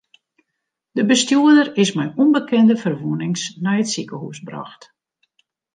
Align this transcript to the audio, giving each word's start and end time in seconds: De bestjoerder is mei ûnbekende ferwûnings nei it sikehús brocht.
De 0.97 1.03
bestjoerder 1.09 1.67
is 1.83 1.89
mei 1.97 2.09
ûnbekende 2.23 2.75
ferwûnings 2.83 3.41
nei 3.63 3.77
it 3.81 3.89
sikehús 3.93 4.39
brocht. 4.47 4.81